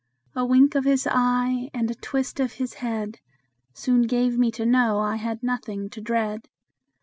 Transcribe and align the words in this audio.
A 0.35 0.43
wink 0.43 0.73
of 0.73 0.83
his 0.83 1.05
eye, 1.11 1.69
and 1.75 1.91
a 1.91 1.93
twist 1.93 2.39
of 2.39 2.53
his 2.53 2.73
head, 2.73 3.19
Soon 3.75 4.01
gave 4.07 4.35
me 4.35 4.49
to 4.49 4.65
know 4.65 4.97
I 4.97 5.17
had 5.17 5.43
nothing 5.43 5.91
to 5.91 6.01
dread. 6.01 6.49